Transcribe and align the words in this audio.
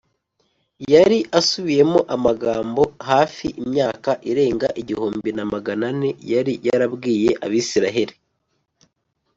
”Yari 0.93 1.19
asubiyemo 1.39 1.99
amagambo, 2.15 2.81
hafi 3.09 3.47
imyaka 3.61 4.11
irenga 4.29 4.67
igihumbi 4.81 5.29
na 5.37 5.43
magana 5.53 5.85
ane 5.93 6.09
yari 6.33 6.53
yarabwiye 6.67 7.29
Abisiraheli 7.45 8.15